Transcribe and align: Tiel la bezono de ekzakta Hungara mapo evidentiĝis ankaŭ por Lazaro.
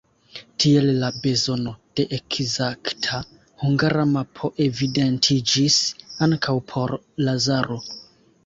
Tiel 0.63 0.87
la 1.01 1.09
bezono 1.25 1.73
de 1.99 2.05
ekzakta 2.17 3.19
Hungara 3.65 4.07
mapo 4.15 4.51
evidentiĝis 4.69 5.79
ankaŭ 6.29 6.57
por 6.73 6.97
Lazaro. 7.29 7.83